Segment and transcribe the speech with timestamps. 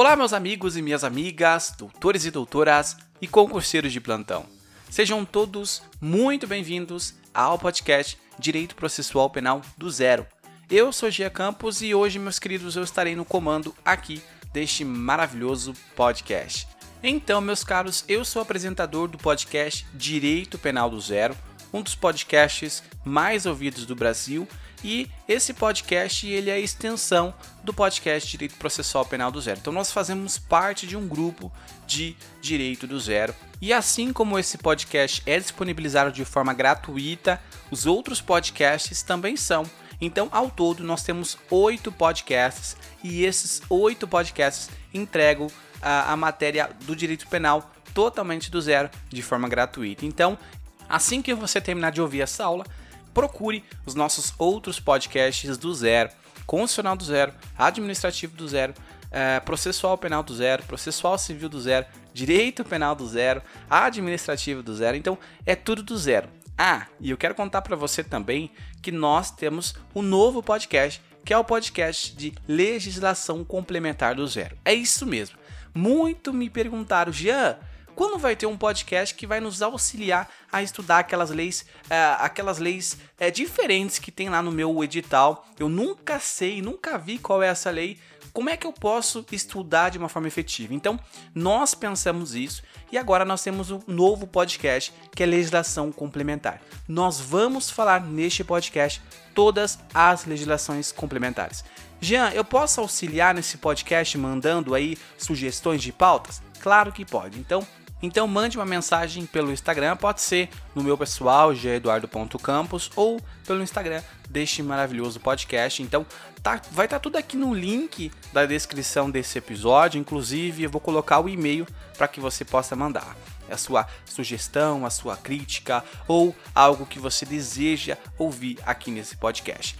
[0.00, 4.46] Olá, meus amigos e minhas amigas, doutores e doutoras e concurseiros de plantão.
[4.88, 10.24] Sejam todos muito bem-vindos ao podcast Direito Processual Penal do Zero.
[10.70, 14.22] Eu sou Gia Campos e hoje, meus queridos, eu estarei no comando aqui
[14.52, 16.68] deste maravilhoso podcast.
[17.02, 21.36] Então, meus caros, eu sou apresentador do podcast Direito Penal do Zero,
[21.72, 24.46] um dos podcasts mais ouvidos do Brasil
[24.82, 29.58] e esse podcast ele é a extensão do podcast Direito Processual Penal do Zero.
[29.60, 31.52] Então nós fazemos parte de um grupo
[31.86, 33.34] de Direito do Zero.
[33.60, 37.40] E assim como esse podcast é disponibilizado de forma gratuita,
[37.70, 39.64] os outros podcasts também são.
[40.00, 45.48] Então, ao todo, nós temos oito podcasts e esses oito podcasts entregam
[45.82, 50.06] a, a matéria do direito penal totalmente do zero, de forma gratuita.
[50.06, 50.38] Então,
[50.88, 52.64] assim que você terminar de ouvir essa aula,
[53.12, 56.10] procure os nossos outros podcasts do zero,
[56.46, 58.74] constitucional do zero, administrativo do zero,
[59.10, 64.74] é, processual penal do zero, processual civil do zero, direito penal do zero, administrativo do
[64.74, 64.96] zero.
[64.96, 66.28] Então é tudo do zero.
[66.56, 68.50] Ah, e eu quero contar para você também
[68.82, 74.56] que nós temos um novo podcast, que é o podcast de legislação complementar do zero.
[74.64, 75.38] É isso mesmo.
[75.74, 77.56] Muito me perguntaram, Jean,
[77.98, 82.58] quando vai ter um podcast que vai nos auxiliar a estudar aquelas leis, uh, aquelas
[82.58, 85.44] leis uh, diferentes que tem lá no meu edital.
[85.58, 87.98] Eu nunca sei, nunca vi qual é essa lei.
[88.32, 90.72] Como é que eu posso estudar de uma forma efetiva?
[90.72, 90.96] Então,
[91.34, 96.62] nós pensamos isso e agora nós temos um novo podcast que é legislação complementar.
[96.86, 99.02] Nós vamos falar neste podcast
[99.34, 101.64] todas as legislações complementares.
[102.00, 106.40] Jean, eu posso auxiliar nesse podcast mandando aí sugestões de pautas?
[106.60, 107.40] Claro que pode.
[107.40, 107.66] Então,
[108.02, 114.02] então mande uma mensagem pelo Instagram, pode ser no meu pessoal, geeduardo.campos, ou pelo Instagram
[114.28, 115.82] deste maravilhoso podcast.
[115.82, 116.06] Então
[116.42, 119.98] tá, vai estar tá tudo aqui no link da descrição desse episódio.
[119.98, 123.16] Inclusive, eu vou colocar o e-mail para que você possa mandar
[123.50, 129.76] a sua sugestão, a sua crítica ou algo que você deseja ouvir aqui nesse podcast.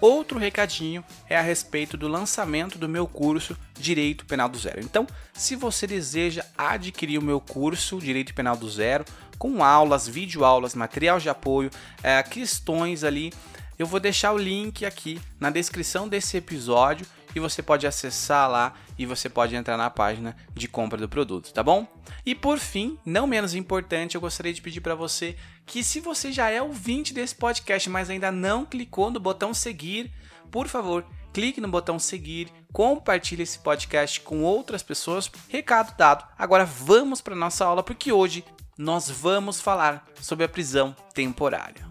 [0.00, 4.80] Outro recadinho é a respeito do lançamento do meu curso Direito Penal do Zero.
[4.80, 9.04] Então, se você deseja adquirir o meu curso Direito Penal do Zero,
[9.38, 11.70] com aulas, videoaulas, material de apoio,
[12.02, 13.32] é, questões ali,
[13.78, 18.74] eu vou deixar o link aqui na descrição desse episódio e você pode acessar lá
[18.98, 21.86] e você pode entrar na página de compra do produto, tá bom?
[22.24, 25.36] E por fim, não menos importante, eu gostaria de pedir para você
[25.66, 30.12] que se você já é ouvinte desse podcast, mas ainda não clicou no botão seguir,
[30.50, 35.30] por favor, clique no botão seguir, compartilhe esse podcast com outras pessoas.
[35.48, 36.26] Recado dado.
[36.38, 38.44] Agora vamos para nossa aula porque hoje
[38.76, 41.86] nós vamos falar sobre a prisão temporária.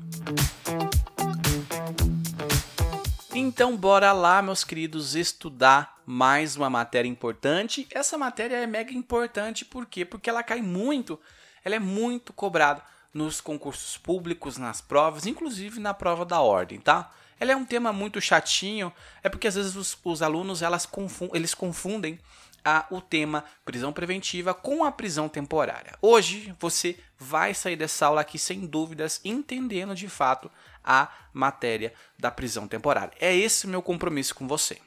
[3.39, 7.87] Então, bora lá, meus queridos, estudar mais uma matéria importante.
[7.91, 10.03] Essa matéria é mega importante, por quê?
[10.03, 11.19] Porque ela cai muito,
[11.63, 12.81] ela é muito cobrada
[13.13, 17.11] nos concursos públicos, nas provas, inclusive na prova da ordem, tá?
[17.39, 21.35] Ela é um tema muito chatinho, é porque às vezes os, os alunos elas confundem,
[21.37, 22.19] eles confundem
[22.67, 25.93] a, o tema prisão preventiva com a prisão temporária.
[26.01, 30.51] Hoje você vai sair dessa aula aqui sem dúvidas, entendendo de fato
[30.83, 33.13] a matéria da prisão temporária.
[33.21, 34.79] É esse o meu compromisso com você.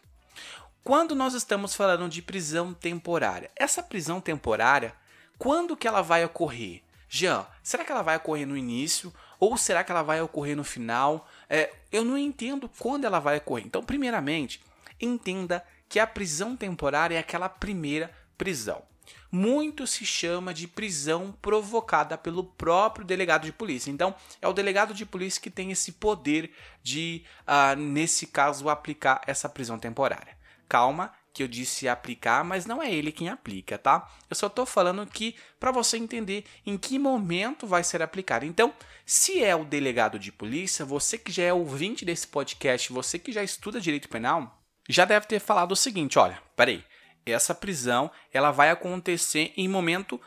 [0.85, 4.95] Quando nós estamos falando de prisão temporária, essa prisão temporária,
[5.39, 6.83] quando que ela vai ocorrer?
[7.09, 10.65] Jean, será que ela vai ocorrer no início ou será que ela vai ocorrer no
[10.65, 11.27] final?
[11.49, 13.65] É, eu não entendo quando ela vai ocorrer.
[13.65, 14.61] Então, primeiramente,
[15.01, 18.83] entenda que a prisão temporária é aquela primeira prisão
[19.31, 23.91] muito se chama de prisão provocada pelo próprio delegado de polícia.
[23.91, 26.53] Então, é o delegado de polícia que tem esse poder
[26.83, 30.37] de, uh, nesse caso, aplicar essa prisão temporária.
[30.69, 34.09] Calma, que eu disse aplicar, mas não é ele quem aplica, tá?
[34.29, 38.45] Eu só estou falando que para você entender em que momento vai ser aplicado.
[38.45, 38.73] Então,
[39.07, 43.33] se é o delegado de polícia, você que já é ouvinte desse podcast, você que
[43.33, 46.85] já estuda direito penal, já deve ter falado o seguinte: olha, peraí,
[47.25, 50.21] essa prisão ela vai acontecer em momento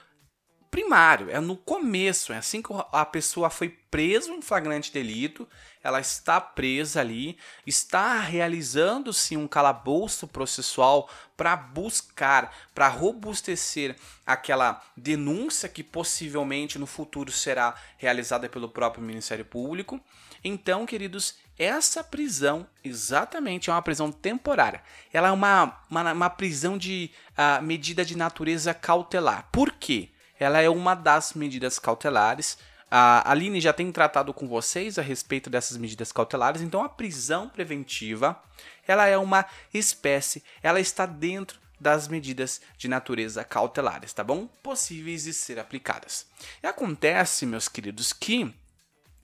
[0.74, 5.48] primário, é no começo, é assim que a pessoa foi presa em flagrante delito,
[5.84, 15.70] ela está presa ali, está realizando-se um calabouço processual para buscar, para robustecer aquela denúncia
[15.70, 20.02] que possivelmente no futuro será realizada pelo próprio Ministério Público.
[20.44, 24.82] Então, queridos, essa prisão exatamente é uma prisão temporária.
[25.14, 29.50] Ela é uma, uma, uma prisão de uh, medida de natureza cautelar.
[29.52, 30.10] Por quê?
[30.44, 32.58] Ela é uma das medidas cautelares.
[32.90, 36.62] A Aline já tem tratado com vocês a respeito dessas medidas cautelares.
[36.62, 38.40] Então, a prisão preventiva
[38.88, 44.48] ela é uma espécie, ela está dentro das medidas de natureza cautelares, tá bom?
[44.62, 46.26] Possíveis de ser aplicadas.
[46.62, 48.54] E acontece, meus queridos, que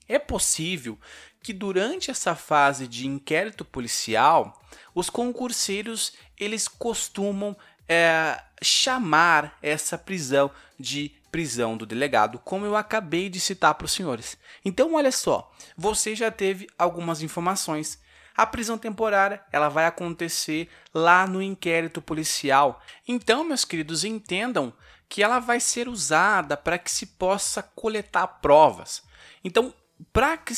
[0.08, 0.98] é possível
[1.42, 4.60] que durante essa fase de inquérito policial,
[4.94, 7.56] os concurseiros eles costumam
[7.88, 13.92] é, chamar essa prisão de prisão do delegado, como eu acabei de citar para os
[13.92, 14.36] senhores.
[14.64, 18.00] Então, olha só, você já teve algumas informações.
[18.36, 22.82] A prisão temporária ela vai acontecer lá no inquérito policial.
[23.06, 24.72] Então, meus queridos, entendam
[25.08, 29.02] que ela vai ser usada para que se possa coletar provas.
[29.44, 29.74] Então,
[30.12, 30.54] para que,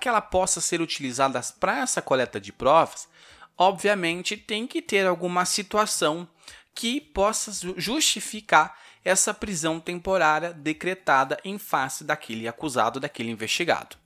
[0.00, 3.08] que ela possa ser utilizada para essa coleta de provas,
[3.56, 6.28] obviamente tem que ter alguma situação
[6.74, 13.96] que possa justificar essa prisão temporária decretada em face daquele acusado, daquele investigado.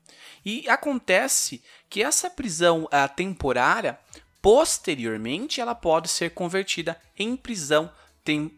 [0.44, 3.98] E acontece que essa prisão uh, temporária,
[4.40, 7.90] posteriormente, ela pode ser convertida em prisão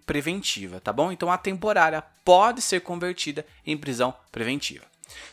[0.04, 1.12] preventiva, tá bom?
[1.12, 4.84] Então a temporária pode ser convertida em prisão preventiva.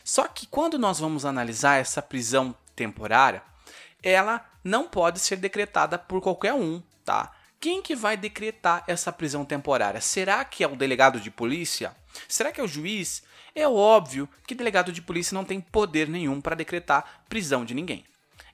[0.04, 3.42] Só que quando nós vamos analisar essa prisão temporária,
[4.02, 7.32] ela não pode ser decretada por qualquer um, tá?
[7.60, 10.00] Quem que vai decretar essa prisão temporária?
[10.00, 11.92] Será que é o delegado de polícia?
[12.28, 13.24] Será que é o juiz?
[13.52, 18.04] É óbvio que delegado de polícia não tem poder nenhum para decretar prisão de ninguém.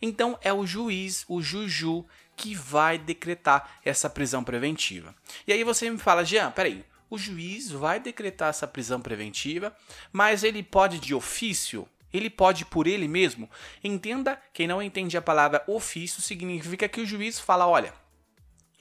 [0.01, 5.15] Então é o juiz, o juju, que vai decretar essa prisão preventiva.
[5.47, 9.77] E aí você me fala, Jean, peraí, o juiz vai decretar essa prisão preventiva,
[10.11, 11.87] mas ele pode de ofício?
[12.11, 13.51] Ele pode por ele mesmo?
[13.83, 17.93] Entenda, quem não entende a palavra ofício significa que o juiz fala, olha,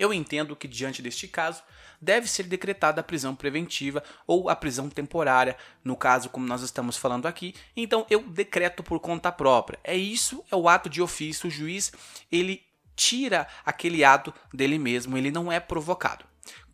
[0.04, 1.64] eu entendo que, diante deste caso,
[2.02, 6.98] deve ser decretada a prisão preventiva ou a prisão temporária, no caso como nós estamos
[6.98, 7.56] falando aqui.
[7.76, 9.80] Então eu decreto por conta própria.
[9.84, 11.48] É isso, é o ato de ofício.
[11.48, 11.94] O juiz
[12.30, 12.62] ele
[12.96, 16.26] tira aquele ato dele mesmo, ele não é provocado.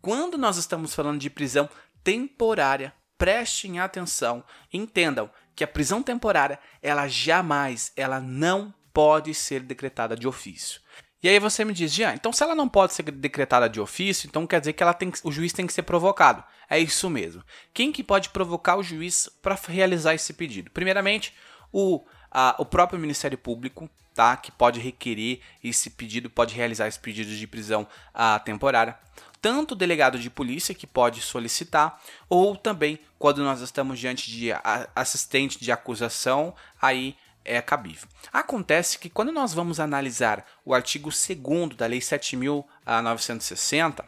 [0.01, 1.69] Quando nós estamos falando de prisão
[2.03, 4.43] temporária, prestem atenção,
[4.73, 10.81] entendam que a prisão temporária, ela jamais, ela não pode ser decretada de ofício.
[11.21, 14.27] E aí você me diz, Jean, então se ela não pode ser decretada de ofício,
[14.27, 16.43] então quer dizer que ela tem, o juiz tem que ser provocado.
[16.69, 17.43] É isso mesmo.
[17.73, 20.71] Quem que pode provocar o juiz para realizar esse pedido?
[20.71, 21.33] Primeiramente,
[21.73, 24.37] o, a, o próprio Ministério Público, tá?
[24.37, 28.97] Que pode requerer esse pedido, pode realizar esse pedido de prisão a, temporária.
[29.41, 34.49] Tanto o delegado de polícia que pode solicitar, ou também quando nós estamos diante de
[34.95, 37.15] assistente de acusação, aí
[37.49, 38.07] é cabível.
[38.31, 44.05] Acontece que quando nós vamos analisar o artigo 2 da Lei 7.960,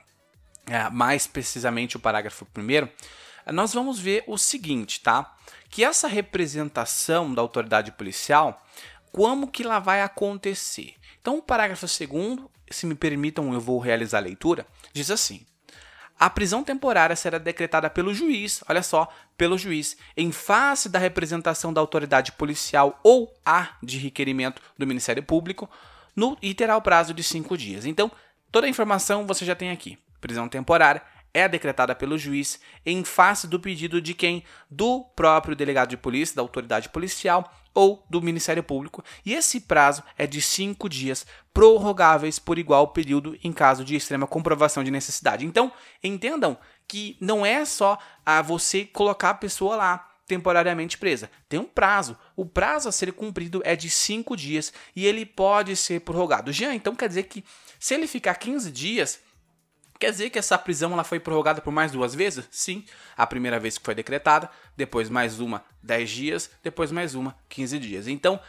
[0.68, 2.88] é, mais precisamente o parágrafo 1,
[3.52, 5.36] nós vamos ver o seguinte, tá?
[5.70, 8.62] Que essa representação da autoridade policial,
[9.12, 10.96] como que ela vai acontecer?
[11.20, 12.00] Então, o parágrafo 2
[12.70, 15.46] se me permitam, eu vou realizar a leitura, diz assim:
[16.22, 21.74] a prisão temporária será decretada pelo juiz, olha só, pelo juiz, em face da representação
[21.74, 25.68] da autoridade policial ou a de requerimento do Ministério Público,
[26.16, 27.88] no, e terá o prazo de cinco dias.
[27.88, 28.12] Então,
[28.52, 29.98] toda a informação você já tem aqui.
[30.20, 31.02] Prisão temporária
[31.34, 34.44] é decretada pelo juiz em face do pedido de quem?
[34.70, 40.04] Do próprio delegado de polícia, da autoridade policial ou do Ministério Público, e esse prazo
[40.18, 45.46] é de cinco dias, prorrogáveis por igual período em caso de extrema comprovação de necessidade.
[45.46, 45.72] Então,
[46.04, 51.30] entendam que não é só a você colocar a pessoa lá temporariamente presa.
[51.50, 52.18] Tem um prazo.
[52.38, 56.54] O prazo a ser cumprido é de cinco dias e ele pode ser prorrogado.
[56.54, 57.44] Já então quer dizer que
[57.80, 59.20] se ele ficar 15 dias,
[60.02, 62.48] Quer dizer que essa prisão ela foi prorrogada por mais duas vezes?
[62.50, 62.84] Sim.
[63.16, 67.78] A primeira vez que foi decretada, depois mais uma 10 dias, depois mais uma 15
[67.78, 68.08] dias.
[68.08, 68.40] Então,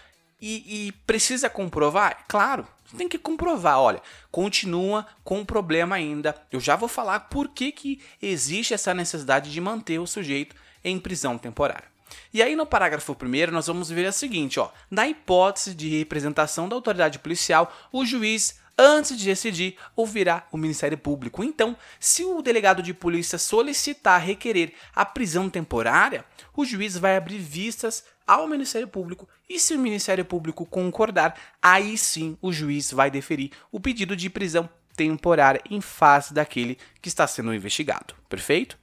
[0.41, 2.25] e, e precisa comprovar?
[2.27, 2.67] Claro,
[2.97, 3.79] tem que comprovar.
[3.79, 6.35] Olha, continua com um problema ainda.
[6.51, 10.99] Eu já vou falar por que, que existe essa necessidade de manter o sujeito em
[10.99, 11.93] prisão temporária.
[12.33, 16.67] E aí no parágrafo 1 nós vamos ver o seguinte, ó, na hipótese de representação
[16.67, 21.45] da autoridade policial, o juiz antes de decidir, ouvirá o Ministério Público.
[21.45, 26.25] Então, se o delegado de polícia solicitar requerer a prisão temporária,
[26.57, 31.99] o juiz vai abrir vistas ao Ministério Público e se o Ministério Público concordar, aí
[31.99, 37.27] sim o juiz vai deferir o pedido de prisão temporária em face daquele que está
[37.27, 38.15] sendo investigado.
[38.29, 38.79] Perfeito?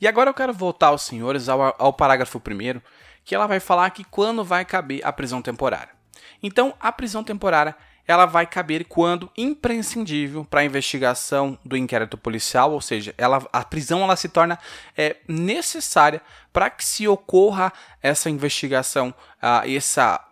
[0.00, 2.80] E agora eu quero voltar aos senhores ao, ao parágrafo 1
[3.24, 5.92] que ela vai falar que quando vai caber a prisão temporária.
[6.42, 7.76] Então, a prisão temporária
[8.08, 13.62] ela vai caber quando imprescindível para a investigação do inquérito policial, ou seja, ela, a
[13.62, 14.58] prisão ela se torna
[14.96, 17.70] é, necessária para que se ocorra
[18.02, 19.10] essa investigação,
[19.42, 20.24] uh, essa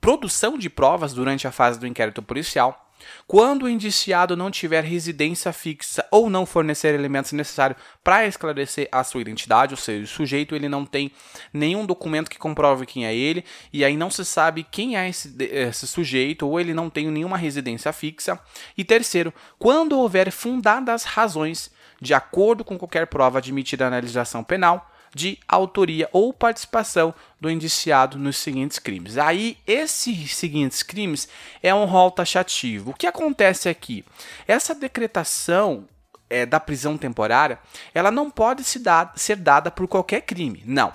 [0.00, 2.83] produção de provas durante a fase do inquérito policial,
[3.26, 9.02] Quando o indiciado não tiver residência fixa ou não fornecer elementos necessários para esclarecer a
[9.02, 11.10] sua identidade, ou seja, o sujeito ele não tem
[11.52, 15.34] nenhum documento que comprove quem é ele, e aí não se sabe quem é esse,
[15.40, 18.38] esse sujeito, ou ele não tem nenhuma residência fixa.
[18.76, 21.70] E terceiro, quando houver fundadas razões,
[22.00, 28.18] de acordo com qualquer prova admitida na legislação penal, de autoria ou participação do indiciado
[28.18, 29.16] nos seguintes crimes.
[29.16, 31.28] Aí, esses seguintes crimes
[31.62, 32.90] é um rol taxativo.
[32.90, 34.04] O que acontece aqui?
[34.46, 35.86] Essa decretação
[36.28, 37.58] é, da prisão temporária,
[37.94, 40.62] ela não pode se dar, ser dada por qualquer crime.
[40.66, 40.92] Não.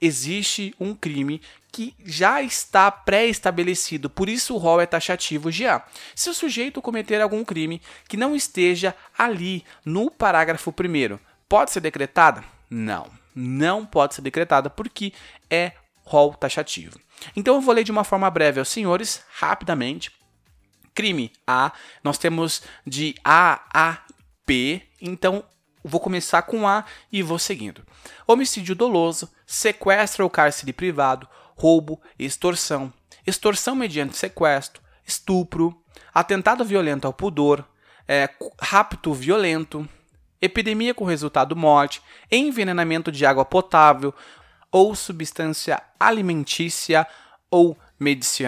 [0.00, 5.84] Existe um crime que já está pré-estabelecido, por isso o rol é taxativo já.
[6.16, 11.80] Se o sujeito cometer algum crime que não esteja ali no parágrafo 1, pode ser
[11.80, 12.42] decretada?
[12.68, 15.12] Não não pode ser decretada porque
[15.48, 15.72] é
[16.04, 16.98] rol taxativo.
[17.36, 20.10] Então eu vou ler de uma forma breve aos senhores, rapidamente.
[20.94, 21.72] Crime A,
[22.02, 23.98] nós temos de A a
[24.44, 25.44] P, então
[25.84, 27.82] vou começar com A e vou seguindo.
[28.26, 32.92] Homicídio doloso, sequestro ou cárcere privado, roubo, extorsão,
[33.26, 35.80] extorsão mediante sequestro, estupro,
[36.12, 37.64] atentado violento ao pudor,
[38.08, 38.28] é,
[38.60, 39.88] rapto violento,
[40.40, 44.14] epidemia com resultado morte, envenenamento de água potável
[44.70, 47.06] ou substância alimentícia
[47.50, 47.76] ou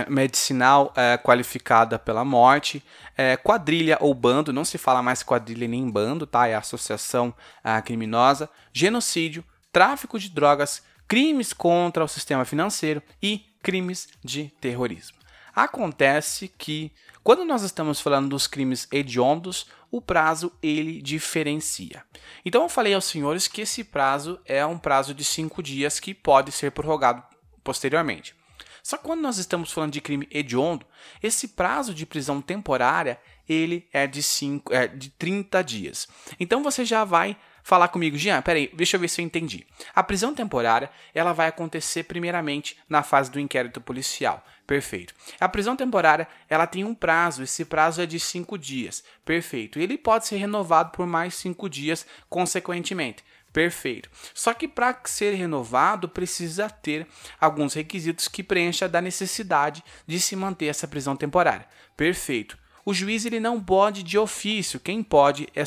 [0.08, 2.82] medicinal é, qualificada pela morte,
[3.16, 6.46] é, quadrilha ou bando, não se fala mais quadrilha nem bando, tá?
[6.46, 14.08] É associação é, criminosa, genocídio, tráfico de drogas, crimes contra o sistema financeiro e crimes
[14.25, 15.18] de terrorismo.
[15.54, 16.92] Acontece que
[17.23, 22.02] quando nós estamos falando dos crimes hediondos, o prazo ele diferencia.
[22.44, 26.14] Então eu falei aos senhores que esse prazo é um prazo de cinco dias que
[26.14, 27.23] pode ser prorrogado
[27.62, 28.35] posteriormente.
[28.82, 30.85] Só que quando nós estamos falando de crime hediondo,
[31.23, 36.09] esse prazo de prisão temporária ele é de, cinco, é de 30 dias.
[36.40, 39.66] Então você já vai falar comigo, Jean, peraí, deixa eu ver se eu entendi.
[39.95, 44.45] A prisão temporária, ela vai acontecer primeiramente na fase do inquérito policial.
[44.66, 45.14] Perfeito.
[45.40, 49.02] A prisão temporária, ela tem um prazo, esse prazo é de cinco dias.
[49.25, 49.78] Perfeito.
[49.78, 53.25] Ele pode ser renovado por mais cinco dias, consequentemente.
[53.52, 54.09] Perfeito.
[54.33, 57.07] Só que para ser renovado precisa ter
[57.38, 61.66] alguns requisitos que preencha da necessidade de se manter essa prisão temporária.
[61.97, 64.81] Perfeito o juiz ele não pode de ofício.
[64.81, 65.65] Quem pode é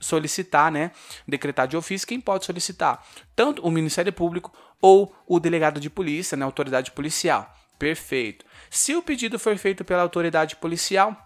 [0.00, 0.92] solicitar, né?
[1.26, 3.04] Decretar de ofício, quem pode solicitar?
[3.34, 6.44] Tanto o Ministério Público ou o delegado de polícia, né?
[6.44, 7.52] Autoridade policial.
[7.78, 8.44] Perfeito.
[8.70, 11.16] Se o pedido for feito pela autoridade policial,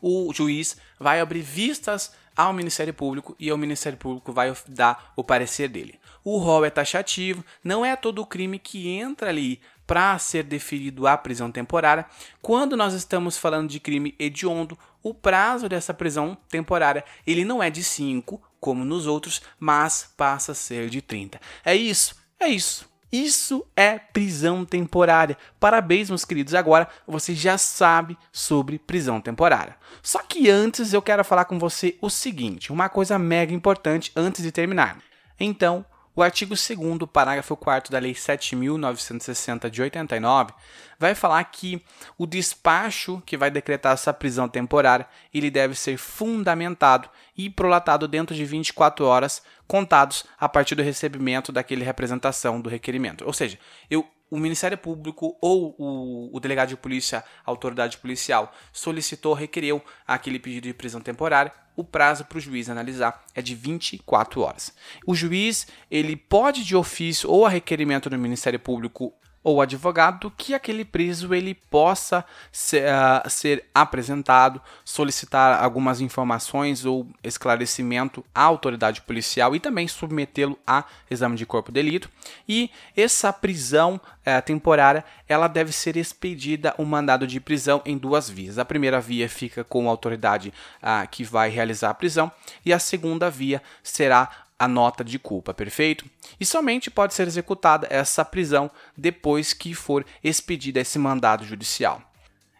[0.00, 5.24] o juiz vai abrir vistas ao Ministério Público e o Ministério Público vai dar o
[5.24, 5.98] parecer dele.
[6.22, 11.16] O rol é taxativo, não é todo crime que entra ali para ser deferido a
[11.16, 12.04] prisão temporária.
[12.42, 17.70] Quando nós estamos falando de crime hediondo, o prazo dessa prisão temporária ele não é
[17.70, 21.40] de 5, como nos outros, mas passa a ser de 30.
[21.64, 22.86] É isso, é isso.
[23.10, 25.38] Isso é prisão temporária.
[25.58, 26.54] Parabéns, meus queridos.
[26.54, 29.76] Agora você já sabe sobre prisão temporária.
[30.02, 34.42] Só que antes eu quero falar com você o seguinte: uma coisa mega importante antes
[34.42, 34.98] de terminar.
[35.40, 35.86] Então,
[36.18, 40.52] o artigo 2 parágrafo 4 da Lei 7.960 de 89
[40.98, 41.80] vai falar que
[42.18, 48.34] o despacho que vai decretar essa prisão temporária ele deve ser fundamentado e prolatado dentro
[48.34, 53.24] de 24 horas contados a partir do recebimento daquele representação do requerimento.
[53.24, 53.56] Ou seja,
[53.88, 60.38] eu o Ministério Público ou o, o, delegado de polícia, autoridade policial, solicitou, requereu aquele
[60.38, 64.74] pedido de prisão temporária, o prazo para o juiz analisar é de 24 horas.
[65.06, 69.14] O juiz ele pode de ofício ou a requerimento do Ministério Público
[69.48, 77.08] ou advogado que aquele preso ele possa ser, uh, ser, apresentado, solicitar algumas informações ou
[77.24, 82.10] esclarecimento à autoridade policial e também submetê-lo a exame de corpo de delito.
[82.46, 88.28] E essa prisão uh, temporária ela deve ser expedida um mandado de prisão em duas
[88.28, 88.58] vias.
[88.58, 90.52] A primeira via fica com a autoridade
[90.82, 92.30] uh, que vai realizar a prisão
[92.66, 94.28] e a segunda via será
[94.58, 96.04] a nota de culpa, perfeito?
[96.40, 102.02] E somente pode ser executada essa prisão depois que for expedida esse mandado judicial.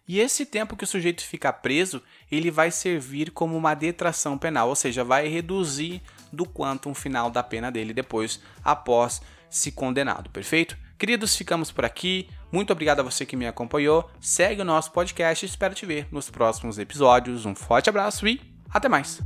[0.07, 2.02] E esse tempo que o sujeito fica preso,
[2.33, 6.00] ele vai servir como uma detração penal, ou seja, vai reduzir
[6.33, 10.78] do quanto um final da pena dele depois, após se condenado, perfeito?
[10.99, 12.28] Queridos, ficamos por aqui.
[12.50, 14.11] Muito obrigado a você que me acompanhou.
[14.21, 17.45] Segue o nosso podcast e espero te ver nos próximos episódios.
[17.45, 18.40] Um forte abraço e
[18.71, 19.21] até mais!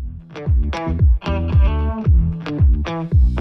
[3.03, 3.32] Tchau.